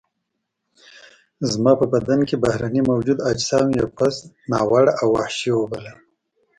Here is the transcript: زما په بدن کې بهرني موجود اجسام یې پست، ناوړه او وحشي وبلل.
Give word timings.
زما 1.51 1.71
په 1.79 1.85
بدن 1.93 2.19
کې 2.27 2.35
بهرني 2.43 2.81
موجود 2.91 3.17
اجسام 3.31 3.67
یې 3.77 3.85
پست، 3.95 4.21
ناوړه 4.51 4.93
او 5.01 5.07
وحشي 5.15 5.51
وبلل. 5.55 5.97